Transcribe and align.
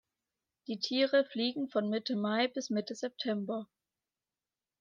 Die 0.65 0.79
Tiere 0.79 1.25
fliegen 1.25 1.69
von 1.69 1.87
Mitte 1.87 2.15
Mai 2.15 2.47
bis 2.47 2.71
Mitte 2.71 2.95
September. 2.95 3.67